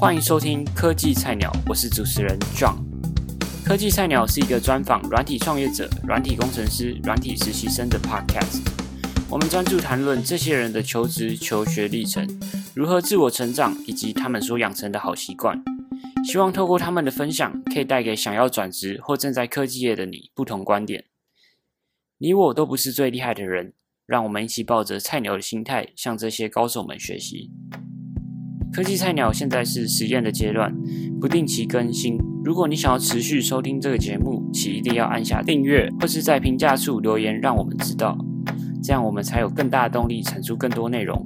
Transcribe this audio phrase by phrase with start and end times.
[0.00, 2.78] 欢迎收听科技菜鸟，我是主持人 John。
[3.62, 8.66] 科技菜鸟是一个专访软体创业者、软体工程师、软体实习生的 Podcast。
[9.28, 12.26] 我们专注谈论这些人的求职、求学历程，
[12.74, 15.62] 如何自我成长，以及他们所养成的好习惯。
[16.24, 21.04] 希望透过他们的分享，可以带给想要转职或正在科技业的你不同观点。
[22.16, 23.74] 你我都不是最厉害的人，
[24.06, 27.50] 让我们一起抱着菜鸟的心态，向这些高手们学习。
[28.72, 30.72] 科技菜鸟现在是实验的阶段，
[31.20, 32.16] 不定期更新。
[32.44, 38.16] 如果你想要持续收听这个节目，请一定要按下订阅，或是在评价处留言，让我们知道，
[38.80, 41.20] 这样我们才有更大的动力产出更多内容。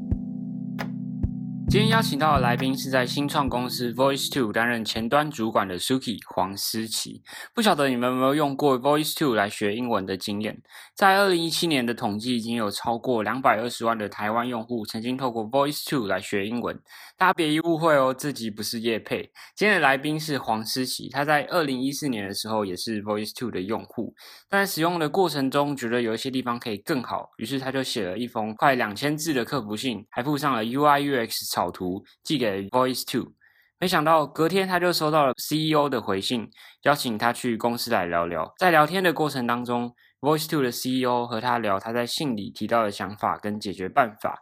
[1.67, 7.21] 今天邀请到的来宾是在新创公司 Voice Two 担任前端主管的 Suki 黄思琪。
[7.53, 10.63] 不晓得你们有没有用过 Voice Two 来学英文的经验？
[10.95, 16.79] 在二零一七年的统计，已经有超过两百二十万的台湾用户曾经透过 Voice Two 来学英文。
[17.17, 19.33] 大家别误会哦，这集不是叶配。
[19.57, 24.15] 今天的来宾是黄思琪，他在二零一四年的时候也是 Voice Two 的用户，
[24.49, 33.33] 但在使用的过程中觉得有一些地方可以更好，于是他就写了一封快两千字的客服信，还附上了 UI UX 草图寄给 Voice Two。
[33.79, 36.51] 没想到隔天他就收到了 CEO 的回信，
[36.83, 38.53] 邀请他去公司来聊聊。
[38.59, 44.41] 在聊天的过程当中，Voice Two 的 CEO 和他聊他在信里提到的想法跟解决办法。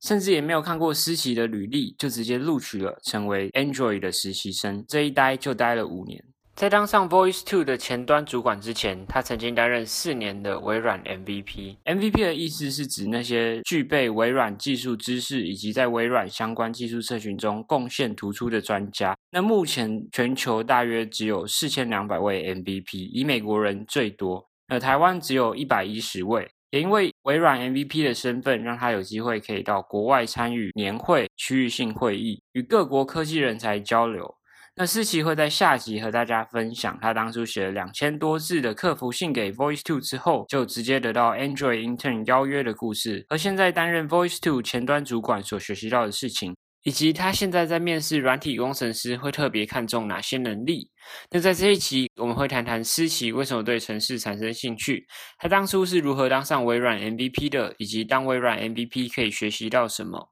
[0.00, 4.84] 甚至也没有看过思琪的履历，就直接录取了，成为 Android 的实习生。
[4.86, 6.22] 这一待就待了五年。
[6.56, 11.76] 在当上 Voice Two 的前端主管之前，他曾经担任四年的微软 MVP。
[11.84, 19.14] MVP 的意思是指那些具备微软技术知识以及在微软相关技术社群中贡献突出的专家。
[19.30, 26.48] 那目前全球大约只有四千两百位 MVP，以美国人最多，而台湾只有一百一十位。
[26.70, 34.34] 也因为微软 MVP 的身份，让他有机会可以到国外参与年会、区域性会议，与各国科技人才交流。
[34.78, 46.54] 那思琪会在下集和大家分享，他当初写了两千多字的客服信给 Voice Two 之后，就直接得到 Android Intern 邀约的故事，和现在担任 Voice Two 前端主管所学习到的事情。
[46.82, 50.88] 以及他现在在面试软体工程师会特别看重哪些能力？
[51.32, 55.04] 那在这一期我们会谈谈思琪为什么对城市产生兴趣，
[55.38, 60.30] 他当初是如何当上微软 MVP 的，以及当微软 MVP 可以学习到什么？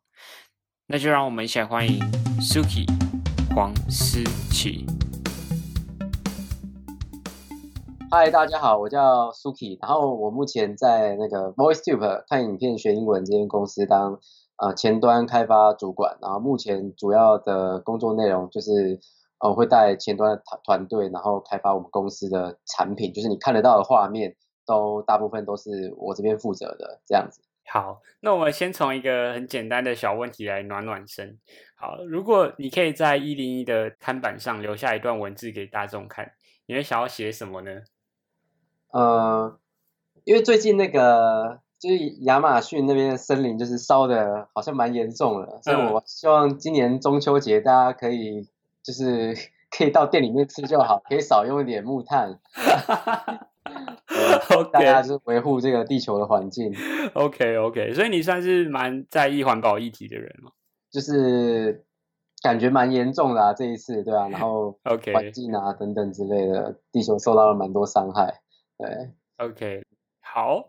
[0.86, 1.98] 那就让我们一起来欢迎
[2.40, 2.86] Suki
[3.54, 4.18] 黄思
[4.50, 4.84] 琪。
[8.10, 14.18] 嗨，大家好，我叫 Suki，然后我目前在那个 VoiceTube 看影片学英文这间公司当。
[14.56, 18.98] 呃，前端开发主管，然后目前主要的工作内容就是，
[19.38, 24.34] 呃，会带前端团团队，然后开发我们公司的产品，就是你看得到的画面，
[24.66, 27.40] 都大部分都是我这边负责的这样子。
[27.66, 31.38] 好，那我们先从一个很简单的小问题来暖暖身。
[31.74, 36.32] 好，如果你可以在一零一的看板上留下一段文字给大众看，
[36.66, 37.82] 你会想要写什么呢？
[38.90, 39.58] 呃，
[40.24, 41.60] 因为最近那个。
[41.76, 48.48] 就是亚马逊那边的森林，就是烧的好像蛮严重了，所以我希望今年中秋节大家可以
[48.82, 49.36] 就是
[49.70, 52.40] 可以到店里面吃就好，可以少用一点木炭。
[54.72, 56.72] 大家是维护这个地球的环境。
[57.14, 60.50] OK OK，所以你算是蛮在意环保议题的人吗？
[60.90, 61.84] 就是
[62.42, 68.42] 感觉蛮严重的啊，这一次对啊，然后 OK 环境啊等等之类的，地球受到了蛮多伤害。
[68.78, 68.88] 对
[69.38, 69.82] ，OK。
[70.20, 70.66] 好，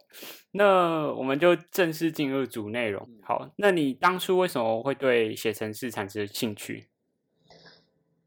[0.52, 3.08] 那我们就正式进入主内容。
[3.24, 6.88] 好，那你当初为什么会对写程式产生兴趣？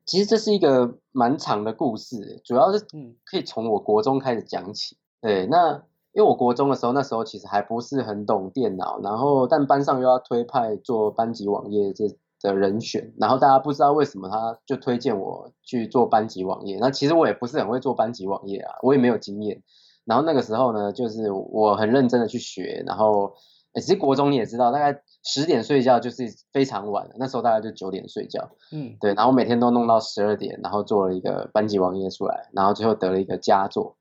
[0.08, 2.80] 其实这是一个蛮长的故事，主要是
[3.26, 4.96] 可以从我国中开始讲起。
[5.20, 5.74] 对，那
[6.12, 12.04] 因为我国中的时候，那时候其实还不是很懂电脑，然后但班上又要推派做班级网页这
[12.41, 16.78] 的人选，然后大家不知道为什么他就推荐我去做班级网页。
[16.80, 19.62] 那其实我也不是很会做班级网页啊，我也没有经验。
[20.06, 23.34] 然后那个时候呢，就是我很认真的去学，然后
[23.75, 33.98] 其实国中你也知道，大概十点睡觉就是非常晚了，那时候大概就九点睡觉，嗯，对，然后每天都弄到十二点，然后做了一个班级网页出来，然后最后得了一个佳作，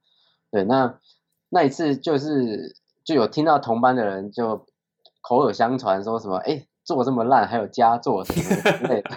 [0.50, 0.97] 对，那
[1.50, 4.65] 那一次就是就有听到同班的人就
[5.19, 9.09] 口耳相传说什么，哎，做这么烂还有佳作什么之类的，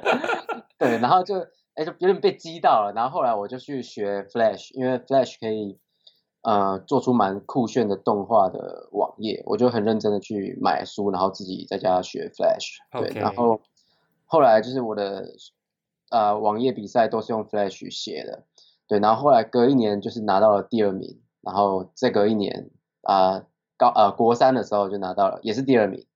[0.76, 5.78] 对，然后就哎就有点被激到了，然后后来我就去学 Flash，因为 Flash 可以。
[6.48, 12.78] 呃，做出蛮酷炫的动画的网页，我就很认真的去买书，然后自己在家学 Flash。
[12.90, 13.60] 对，然后
[14.24, 15.26] 后来就是我的
[16.08, 18.44] 呃网页比赛都是用 Flash 写的。
[18.86, 22.70] 对，然后后来隔一年就是拿到了第二名，然后再隔一年
[23.02, 23.44] 啊
[23.76, 26.06] 高呃国三的时候就拿到了也是第二名。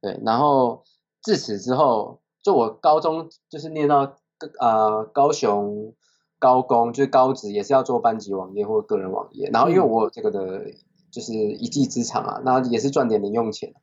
[0.00, 0.82] 对，然后
[1.22, 4.16] 自此之后就我高中就是念到
[4.58, 5.94] 呃高雄
[6.38, 10.64] 高工，就是高职也是要做班级网页或个人网页，然后因为我有这个的，
[11.10, 13.74] 就是一技之长啊，那也是赚点零用钱，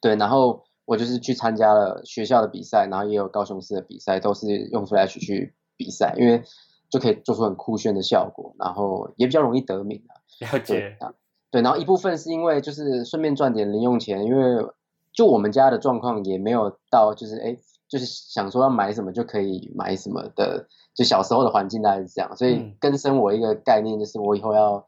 [0.00, 6.42] 对，然后我就是去参加了学校的比赛，然后也有高雄市的比赛，都是用 Flash 去比赛，因为
[6.90, 10.18] 就可以做出很酷炫的效果，然后也比较容易得名啊。
[10.40, 10.96] 了解。
[11.00, 11.14] 啊，
[11.50, 14.66] 对，然后一部分是因为就是顺便赚点零用钱，因为
[15.12, 17.56] 就我们家的状况也没有到就是哎，
[17.88, 24.86] 就是想说要买什么就可以买什么的，就小时候的环境大概是这样，所以根深我一个概念就是我以后要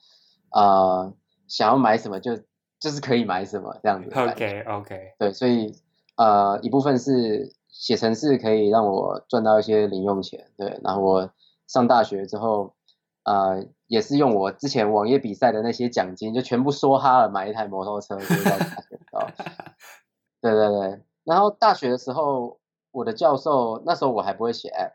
[0.50, 1.12] 啊
[1.48, 2.36] 想要买什么就
[2.78, 4.10] 就是可以买什么这样子。
[4.10, 5.74] OK OK，对，所以
[6.16, 11.30] 呃一部分是写程式可以让我赚到一些零用钱，对，然后我
[11.66, 12.74] 上大学之后。
[13.22, 18.16] 呃，也是用我之前网页比赛的那些奖金，就全部梭哈了，买一台摩托车，
[20.40, 22.58] 对对对，然后大学的时候，
[22.90, 24.92] 我的教授那时候我还不会写 App，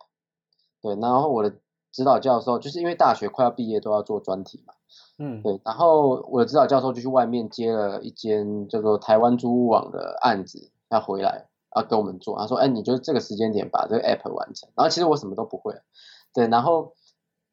[0.82, 1.56] 对，然后我的
[1.92, 4.74] 指导教授就是因为大学快要毕业都要做专题嘛，
[5.18, 15.76] 嗯，对，然后我的指导教授就去外面接了一间叫做台湾租屋网的案子，要回来要跟我们做，他说，哎，你就这个时间点把这个 App 完成，然后其实我什么都不会，
[16.34, 16.94] 对，然后。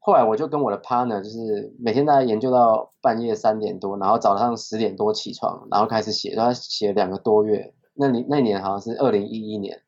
[0.05, 7.73] 后来我就跟我的 partner，就是每天大概研究到半夜三点多，然后早上十点多起床，然后开始写，他写两个多月。
[7.95, 9.81] 那你那年好像是二零一一年，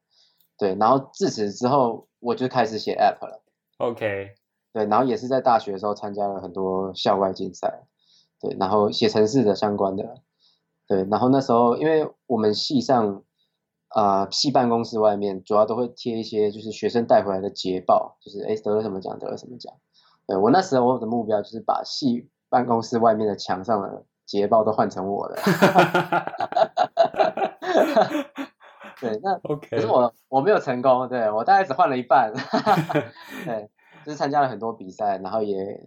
[0.59, 0.75] 对。
[0.77, 3.43] 然后自此之后，我就开始写 app 了。
[3.79, 4.31] OK，
[4.73, 4.87] 对。
[4.87, 7.85] 然后也是在大学的时候参加了很多校外竞赛，
[8.41, 8.57] 对。
[8.59, 10.23] 然后写城市的相关的，
[10.87, 11.05] 对。
[11.11, 13.23] 然后那时候因为我们系上
[13.89, 19.73] 啊系办公室外面主要都会贴一些就是学生带回来的捷报，就是哎得了什么奖，得了什么奖。
[20.27, 25.37] 对我那时候我的目标就是把系办公室外面的墙上的捷报都换成我的。
[29.11, 32.33] 对，那 OK，可是我我没有成功，对我大概只换了一半。
[33.45, 33.69] 对，
[34.05, 35.81] 就是参加了很多比赛，然后也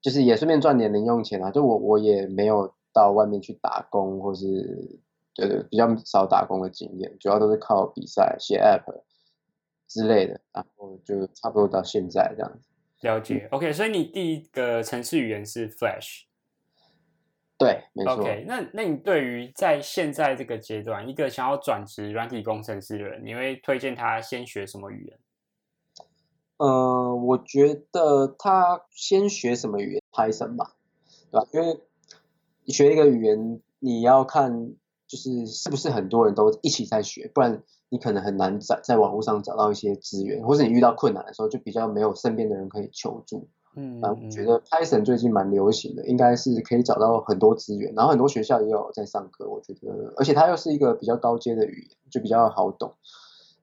[0.00, 1.50] 就是也顺便赚点零用钱啊。
[1.50, 5.00] 就我我也没有到外面去打工，或是
[5.34, 9.02] 对对比较少打工的经验，主要都是靠比赛写 App
[9.88, 12.68] 之类的，然后就差不多到现在这样子。
[13.00, 16.22] 了解，OK，所以你第一个程式语言是 Flash，
[17.56, 18.14] 对，没错。
[18.14, 25.18] OK，那那你对于在现在这个阶段，一个想要转职软体工程师的人，你会推荐他先学什么语言？
[26.56, 30.74] 呃，我觉得他先学什么语言，Python 吧，
[31.30, 31.46] 对吧？
[31.52, 31.80] 因为
[32.64, 34.74] 你学一个语言，你要看
[35.06, 37.62] 就是是不是很多人都一起在学，不然。
[37.90, 43.48] 你可能很难在在网络上找到一些资源，或是你遇到困难的时候，就比较没有身边的人可以求助。
[43.76, 49.48] 嗯，啊，我觉得 Python 最近蛮流行的，应该是可以找到很多资源，然后很多学校也有在上课。
[49.48, 52.94] 我觉得，而且它又是一个比较高阶的语言，就比较好懂。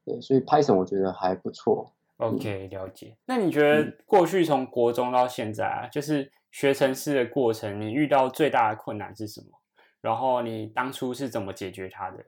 [0.06, 1.92] 对，所以 Python 我觉得还不错。
[2.18, 3.16] OK，了解。
[3.26, 9.48] 那你觉得过去从国中到现在啊，就是学程式的过程，你遇到最大的困难是什么？
[10.02, 12.26] 然后你当初是怎么解决它的？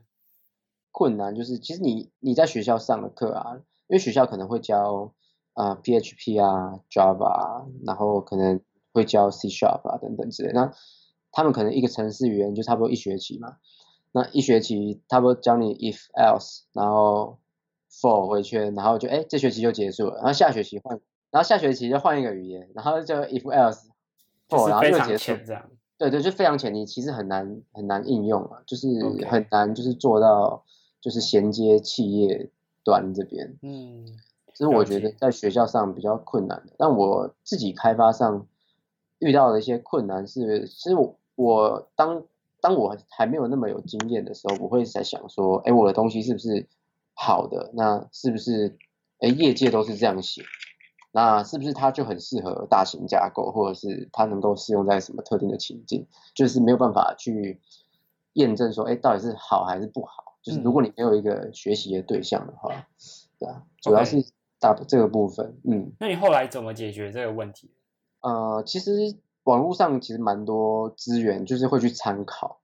[0.91, 3.56] 困难就是，其实你你在学校上的课啊，
[3.88, 5.12] 因为学校可能会教
[5.53, 8.61] 啊 PHP 啊 Java，然后可能
[8.91, 10.51] 会教 C Sharp 啊等等之类。
[10.53, 10.73] 那
[11.31, 13.57] 他们可能一个程式语言就差不多一学期嘛，
[14.11, 17.39] 那一学期差不多教你 if else，然后
[17.92, 20.99] for 回圈，然后就哎这学期就结束了，然后下学期换，
[21.31, 23.85] 然后下学期就换一个语言，然后就 if else
[24.49, 25.69] for，然后又结束这样。
[25.97, 28.87] 对对，就非常浅，你其实很难很难应用啊，就是
[29.30, 30.63] 很难就是做到。
[31.04, 32.49] 就是衔接企业
[32.81, 34.06] 端这边，嗯，
[34.54, 36.74] 这是我觉得在学校上比较困难的。
[36.78, 38.48] 但我自己开发上
[39.19, 42.24] 遇到的一些困难是，其实我我当
[42.62, 46.68] 当我还没有那么有经验的时候，我会在想说，哎，我的东西是不是
[47.14, 47.72] 好的？
[47.74, 48.78] 那是不是
[49.19, 50.44] 哎业界都是这样写？
[51.12, 56.07] 那是不是它就很适合大型架构，或者是它能够适用在什么特定的情境？
[56.33, 57.62] 就是没有办法去
[58.33, 60.38] 验证说，哎，到底是好还是不好？
[60.42, 62.88] 就是如果你没有一个学习的对象的话，
[63.40, 64.26] 对啊，主要是
[64.63, 65.91] 大这个部分，嗯。
[65.99, 67.69] 那你后来怎么解决这个问题？
[68.21, 68.91] 呃，其实
[69.43, 72.61] 网络上其实蛮多资源，就是会去参考。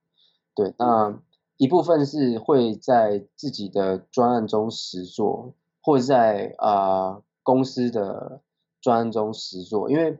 [0.54, 1.20] 对，那
[1.58, 8.40] 一部分是会在自己的专案中实做，或者在啊公司的
[8.80, 10.18] 专案中实做，因为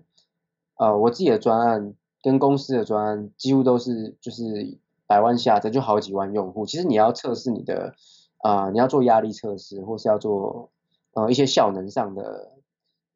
[0.76, 4.78] 呃我自己的专案跟公司的专案几乎都是就是。
[5.10, 7.96] 百万下载就好几万用户，其实你要测试你的，
[8.44, 10.70] 啊，你要做压力测试，或是要做
[11.14, 12.52] 呃一些效能上的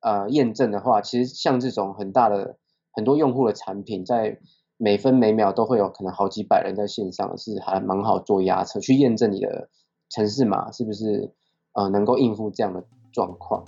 [0.00, 2.58] 呃验证的话，其实像这种很大的
[2.92, 4.38] 很多用户的产品，在
[4.76, 9.68] 每分每秒都会有可能好几百人在线上，是还蛮好做压测，去验证你的
[10.10, 11.32] 城市码是不是
[11.72, 13.64] 呃能够应付这样的状况。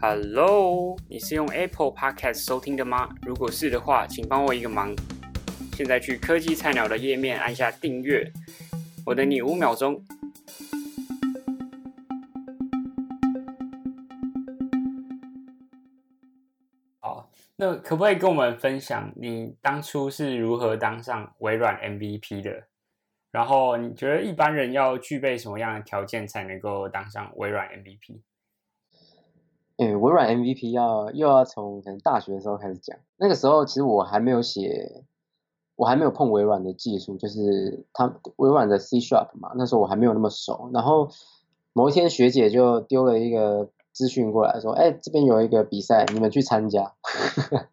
[0.00, 3.08] Hello，你是用 Apple Podcast 收听的吗？
[3.22, 4.94] 如果是的话，请帮我一个忙，
[5.76, 8.32] 现在去科技菜鸟的页面按下订阅。
[9.06, 10.02] 我等你五秒钟。
[17.60, 22.62] 那可不可以跟我们分享你当初是如何当上微软 MVP 的？
[23.30, 28.22] 然后你觉得一般人要具备什么样的条件才能够当上微软 MVP？
[29.76, 32.98] 嗯，微软 MVP 要又要从可能大学的时候开始讲。
[33.18, 35.04] 那个时候其实我还没有写，
[35.76, 39.52] 我还没有碰微软的技术，就是它微软的 C Sharp 嘛。
[39.54, 40.70] 那时候我还没有那么熟。
[40.72, 41.10] 然后
[41.74, 46.94] 某一天学姐就丢了一个资讯过来说：“哎，这边有一个比赛，你们去参加。”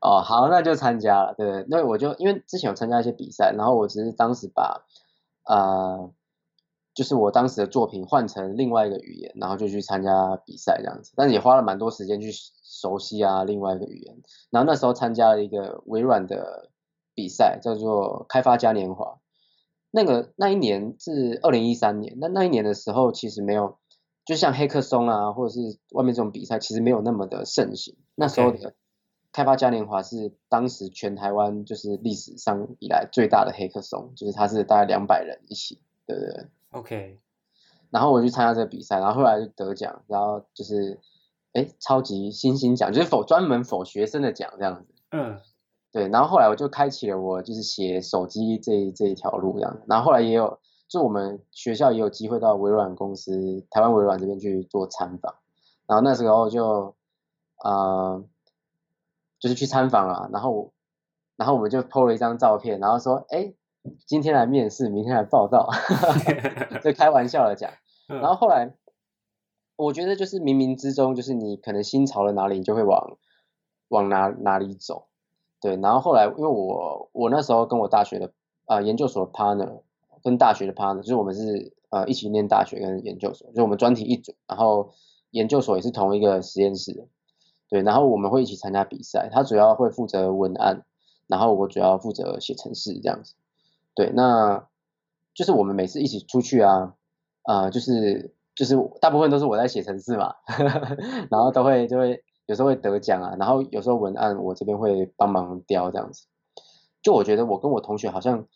[0.00, 1.34] 哦，好，那就参加了。
[1.36, 4.84] 对，那我就因为之前有参加一些比赛，然后我只是当时把
[5.44, 6.12] 呃。
[6.92, 12.30] 就是我当时的作品换成另外一个语言，然后就去参加比赛这样子，但是也花了蛮多时间去
[12.64, 14.16] 熟悉啊另外一个语言。
[14.50, 16.68] 然后那时候参加了一个微软的
[17.14, 19.18] 比赛，叫做开发嘉年华。
[19.92, 23.78] 那个那一年是二零一三年，那那一年的时候其实没有，
[24.30, 27.96] 就像黑客松啊，或者是外面这种比赛，其实没有那么的盛行。
[28.14, 28.74] 那时候的
[29.32, 37.18] 开发嘉年华是当时全台湾就是历史上以来最大的黑客松，就是它是大概两百人一起，对不对？OK，
[37.90, 41.00] 然后我去参加这个比赛，然后后来就得奖，然后就是，
[41.52, 44.94] 哎，超级星星奖，就是否专门否学生的奖这样子。
[45.10, 45.40] 嗯，
[45.90, 50.60] 对，然后后来我就开启了我就是写手机这这一条路这样，然后后来也有，
[50.90, 55.36] 就我们学校也有机会到微软公司，台湾微软这边去做参访，
[55.86, 56.94] 然后那时候就，
[57.64, 58.22] 呃，
[59.38, 60.72] 就是去参访了，然后，
[61.36, 63.54] 然后我们就 PO 了一张照片，然后说，哎。
[64.06, 65.70] 今天来面试，明天来报道，
[66.84, 67.72] 就开玩笑的讲。
[68.08, 68.74] 然后后来，
[69.74, 73.16] 我觉得就是冥冥之中，就是你可能心朝了哪里，你就会往
[73.88, 75.06] 往哪哪里走。
[75.62, 78.34] 对，然后后来，因为我我那时候跟我大学的
[78.66, 79.80] 啊研究所的 partner，
[80.22, 84.92] 跟大学的 partner，就是我们是呃一起念大学跟研究所，就我们专题一组，然后
[85.30, 87.06] 研究所也是同一个实验室的。
[87.68, 90.84] 对，然后我们会一起参加比赛，他主要会负责文案，
[91.28, 93.34] 然后我主要负责写程式这样子。
[93.94, 94.66] 对，那
[95.34, 96.94] 就是我们每次一起出去啊，
[97.42, 100.34] 啊，就是就是大部分都是我在写程式嘛，
[101.30, 106.26] 然后都会就会有时候会得奖啊，然后有时候文案我这边会帮忙雕这样子。
[107.02, 108.46] 就我觉得我跟我同学好像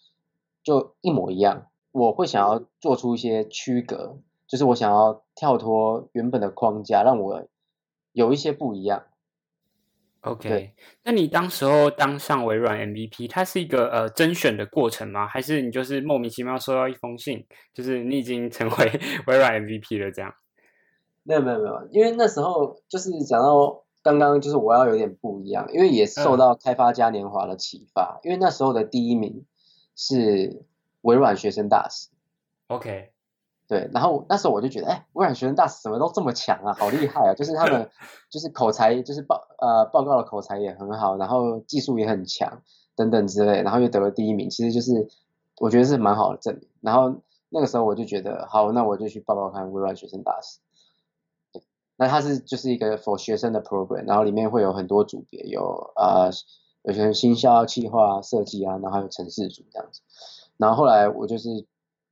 [0.65, 4.19] 就一模一样，我会想要做出一些区隔，
[4.49, 7.47] 就是我想要跳脱原本的框架，让我
[8.13, 9.05] 有一些不一样。
[10.23, 15.27] OK，那你当时候当上微软 MVP，它是一个呃甄选的过程吗？
[15.27, 20.33] 还是你就是莫名其妙收到一封信，就是你已经成为微软 MVP 了这样？
[21.25, 29.45] 没有没有没有，因为那时候就是讲到刚刚就是我要有点不一样，因为也受到开发嘉年华的启发，因为那时候的第一名
[29.97, 30.65] 是
[31.03, 32.09] 微软学生大使。
[32.69, 33.11] OK。
[33.67, 37.33] 对，然后那时候我就觉得，哎，微软学生大使怎么都这么强啊，好厉害啊！
[37.37, 37.91] 就是他们，
[38.29, 42.61] 就是口才，就是报呃报告的口才也很好，然后技术也很强，
[42.95, 45.09] 等等之类，然后又得了第一名，其实就是
[45.61, 46.69] 我觉得是蛮好的证明。
[46.83, 50.61] 然后那个时候我就觉得，好，那我就去报报看微软学生大使。
[51.97, 56.31] 那它是就是一个 for 学生的 program，然后里面会有很多组别，有呃
[56.85, 60.01] 有些新销、企划、设计啊，然后还有城市组这样子。
[60.57, 61.51] 然后后来我就是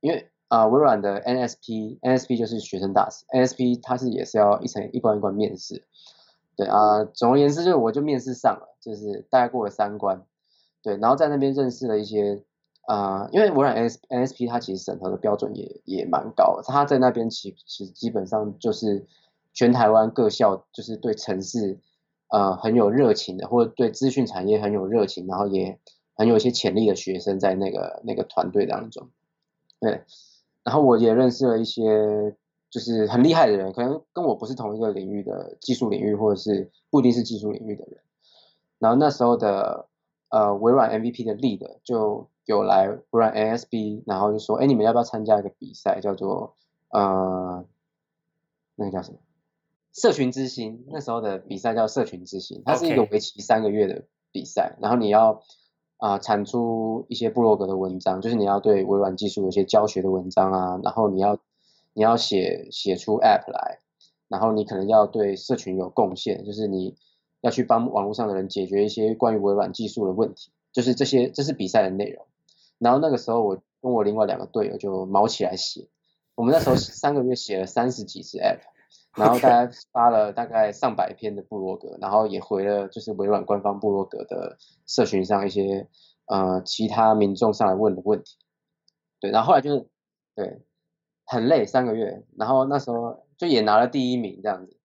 [0.01, 0.29] 因为。
[0.49, 5.83] 啊，微软的 NSP，NSP 就是学生大使，NSP 它是也是要一层一关一关面试，
[6.55, 10.27] 对啊，总而言之就是我就面试上了，就是大概过了三关，
[10.83, 12.43] 对，然后在那边认识了一些
[12.85, 19.07] 啊，因为微软 NSNSP 它其实审核的标准也也蛮高，它在那边其其实基本上就是
[19.53, 21.79] 全台湾各校就是对城市
[22.33, 25.77] 呃很有热情的，或者对资讯产业很有热情，然后也
[26.15, 29.07] 很有一些潜力的学生在那个那个团队当中，
[29.79, 30.01] 对。
[30.63, 32.35] 然后我也认识了一些
[32.69, 37.99] 就是很厉害的人，可能跟我不是同一个领域的技术领域，或者是不一定是技术领域的人。
[38.79, 39.87] 然后那时候的
[40.29, 46.55] 呃微软 MVP 的 lead 就有来微软 ASB，然后就说：“哎，你们要不要参加一个比赛，叫做
[46.89, 47.63] 呃
[48.75, 49.17] 那个叫什么
[49.93, 50.83] 社群之星？
[50.87, 55.41] 那时候的比赛叫社群之星，它是一个为期三个月的比赛，然后你要。”
[55.97, 61.39] 啊，产出一些部落格的文章，就是你要对微软技术有一些教学的文章啊，然后你要
[61.93, 63.79] 你要写写出 App 来，
[64.27, 66.97] 然后你可能要对社群有贡献，就是你
[67.39, 72.25] 要去帮网络上的人解决一些关于微软技术的问题，就是这些这是比赛的内容。
[72.79, 75.87] 然后那个时候我跟我另外两个队友就毛起来写，
[76.35, 78.59] 我们那时候三个月写了三十几支 App，
[79.17, 85.87] 然后大家发了大概上百篇的部落格，然后也回了就是微软官方部落格的社群上一些
[86.25, 88.37] 呃其他民众上来问的问题。
[89.19, 89.87] 对，然后后来就是
[90.35, 90.61] 对
[91.25, 94.77] 很累三个月，然后那时候就也拿了第一名这样子。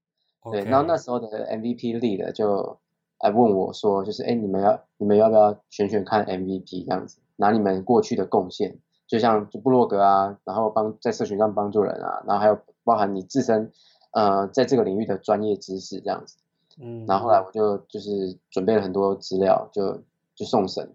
[0.53, 2.79] 对，然后那时候的 MVP lead 就
[3.21, 13.73] 来问我说，就是哎，你们要你们要不要选选看 MVP 这样子，拿你们过去的贡献，就像就布洛格啊，然后帮在社群上帮助人啊，然后还有包含你自身
[14.13, 16.37] 呃在这个领域的专业知识这样子。
[16.81, 20.03] 嗯，然后后来我就就是准备了很多资料，就
[20.35, 20.93] 就送审。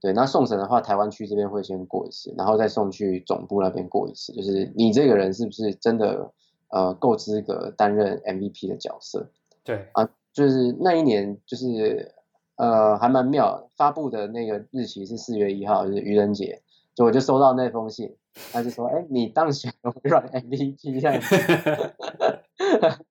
[0.00, 6.32] 对，那送审的话，台湾区这边会先过一次，然后再送去总部那边过一次，就是你这个人是不是真的？
[6.68, 9.30] 呃，够资格担任 MVP 的角色。
[9.62, 12.12] 对啊，就是那一年，就是
[12.56, 13.70] 呃，还蛮妙。
[13.76, 16.60] 发布的那个日期是四月一号，就是愚人节，
[16.96, 18.16] 就我就收到那封信，
[18.52, 21.36] 他就说：“哎，你当选微软 MVP 这样子。”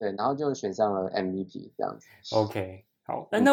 [0.00, 2.08] 对，然后就选上了 MVP 这样子。
[2.34, 3.28] OK，好。
[3.30, 3.52] 那那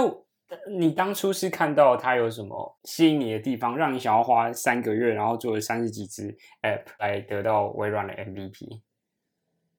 [0.69, 8.81] 你当初是看到他有什么吸引你的地方，让你想要花三个月，然后做了三十几支 App 来得到微软的 MVP？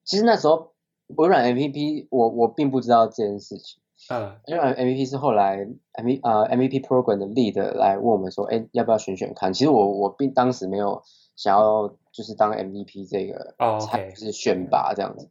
[0.03, 0.73] 其实那时候
[1.07, 9.53] 微软 MVP 我我并不知道这件事情，嗯，因为 MVP 是后来 M V 呃 MVP program 的 lead 来问我们说，哎，要不要选选看？
[9.53, 11.01] 其实我我并当时没有
[11.35, 13.79] 想要就是当 MVP 这个，哦，
[14.11, 15.29] 就是选拔这样子，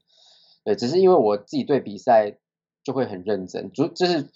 [0.65, 2.37] 对，只是因为我自己对比赛
[2.83, 4.29] 就会很认真，就就是。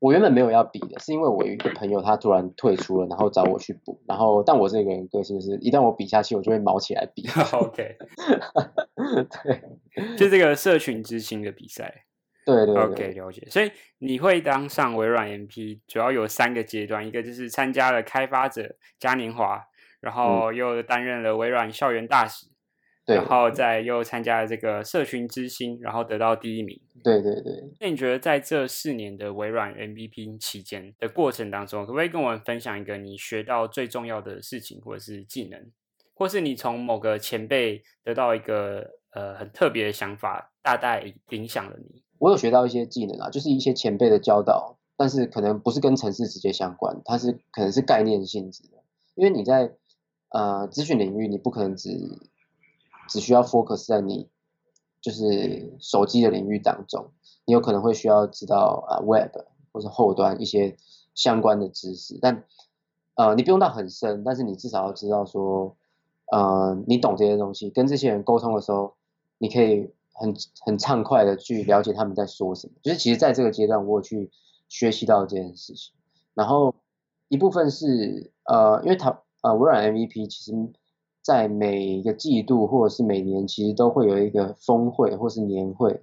[0.00, 7.26] 我原本没有要比的，是因为我有一个朋友他突然退出了，然后找我去补，然后但我这个人个性是，一旦我比下去，我就会毛起来比。
[7.56, 7.96] OK，
[9.42, 9.62] 对，
[10.18, 12.04] 就这个社群之星的比赛。
[12.44, 13.46] 对对，OK，了解。
[13.50, 19.62] 所以你会当上微软 MP，主要有三个阶段，一个就是参加了开发者嘉年华，
[20.00, 22.46] 然后又担任了微软校园大使。
[23.06, 26.80] 然后再又参加了这个社群之星，然后得到第一名。
[27.02, 27.52] 对对对。
[27.78, 35.70] 那你觉得在这四年的微软 MVP 期间的过程当中，可不可以跟我们分享一个你学到最重要的事情，或者是技能，
[36.14, 42.02] 或是你从某个前辈得到一个呃很特别的想法，大大影响了你？
[42.18, 48.78] 我有学到一些技能啊，就是一些前辈的教导，但是可能不是跟城市直接相关，它是可能是概念性质的。
[49.14, 49.74] 因为你在
[50.30, 52.18] 呃资讯领域，你不可能只
[53.08, 54.28] 只需要 focus 在你
[55.00, 57.10] 就是手机的领域当中，
[57.44, 59.30] 你有可能会需要知道啊 web
[59.72, 60.76] 或者后端一些
[61.14, 62.44] 相关的知识，但
[63.14, 65.76] 呃你不用到很深，但是你至少要知道说，
[66.32, 68.94] 呃你懂这些东西，跟这些人沟通的时候，
[69.38, 72.72] 你可以很很畅快的去了解他们在说什么。
[72.82, 74.30] 就是其实在这个阶段，我有去
[74.68, 75.92] 学习到这件事情，
[76.34, 76.74] 然后
[77.28, 80.52] 一部分是呃因为它呃微软 MVP 其实。
[81.26, 86.02] 在每一个季度或者是每年，其实都会有一个峰会或是年会，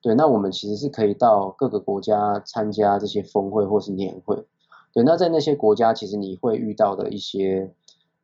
[0.00, 4.46] 对，那我们其实是可以到各个国家参加这些峰会或是年会，
[4.92, 7.74] 对，那在那些国家，其实你会遇到的一些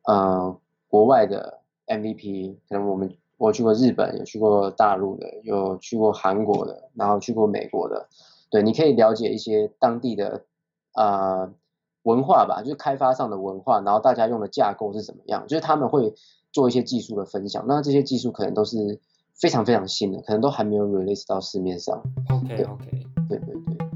[0.05, 8.07] 呃国外的 MVP，可能我们我去过日本，有去过大陆的，有去过韩国的，然后去过美国的，
[8.49, 10.43] 对，你可以了解一些当地的
[10.93, 11.51] 啊
[12.03, 16.13] 文化吧，就是开发上的文化，然后大家用的架构是怎么样，就是他们会。
[16.49, 18.99] 做一些技术的分享，那这些技术可能都是
[19.35, 22.01] 非常非常新的，可能都还没有 release 到市面上。
[22.29, 23.86] OK OK，对对对，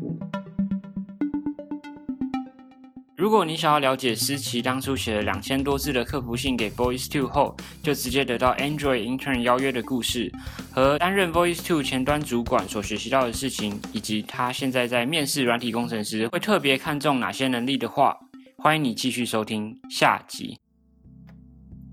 [3.22, 10.32] 如果你想要了解思琪当初写了两千多字的客服信给 Voice Two 后，就直接得到 Android Intern 邀约的故事，
[10.72, 18.18] 和担任 Voice Two 前端主管所学习到的事情，以及他现在在面试软体工程师会特别看重哪些能力的话，
[18.58, 20.58] 欢迎你继续收听下集。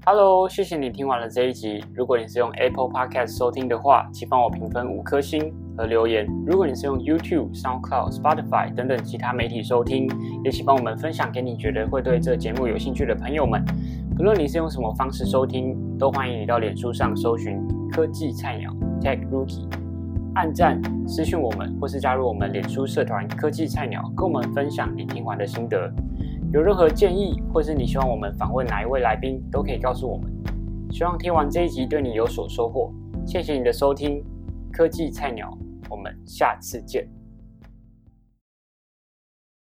[0.07, 1.85] Hello，谢谢你听完了这一集。
[1.95, 6.27] 如果你是用 Apple Podcast 收听的话，请帮我评分五颗星和留言。
[6.45, 10.11] 如果你是用 YouTube、SoundCloud、Spotify 等等其他媒体收听，
[10.45, 13.65] 也请帮我们分享给你觉得会对这节目有兴趣的朋友们。
[14.17, 17.57] 不论你是用什么方式收听，都欢迎你到脸书上搜寻
[17.93, 19.69] “科技菜鸟 Tech Rookie”，
[20.35, 25.89] 按赞、私讯我们，或是加入我们脸书社团“科技菜鸟”，跟我们分享你听完的心得。
[26.53, 30.33] 有任何建议，或是你希望我们访问哪一位来宾，都可以告诉我们。
[30.91, 32.91] 希望听完这一集对你有所收获。
[33.27, 34.25] 谢谢你的收听，
[34.73, 35.57] 科技菜鸟，
[35.89, 37.18] 我们下次见。